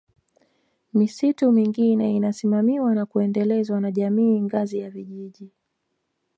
[0.93, 5.51] Misitu mingine inasimamiwa na kuendelezwa na Jamii ngazi ya Vijiji